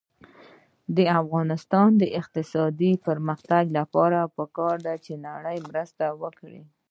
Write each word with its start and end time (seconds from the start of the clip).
د 0.95 0.97
افغانستان 1.21 1.89
د 2.01 2.03
اقتصادي 2.19 2.91
پرمختګ 3.07 3.63
لپاره 3.77 4.19
پکار 4.37 4.75
ده 4.85 4.95
چې 5.05 5.13
نړۍ 5.27 5.57
مرسته 5.69 6.05
وکړي. 6.21 6.61